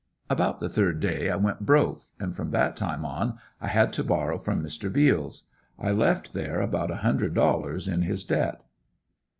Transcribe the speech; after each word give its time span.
About 0.31 0.59
the 0.59 0.67
third 0.67 0.99
day 0.99 1.29
I 1.29 1.35
went 1.35 1.59
broke, 1.59 2.01
and 2.19 2.35
from 2.35 2.49
that 2.49 2.75
time 2.75 3.05
on 3.05 3.37
I 3.61 3.67
had 3.67 3.93
to 3.93 4.03
borrow 4.03 4.39
from 4.39 4.63
Mr. 4.63 4.91
Beals. 4.91 5.43
I 5.77 5.91
left 5.91 6.33
there 6.33 6.59
about 6.59 6.89
a 6.89 6.95
hundred 7.05 7.35
dollars 7.35 7.87
in 7.87 8.01
his 8.01 8.23
debt. 8.23 8.63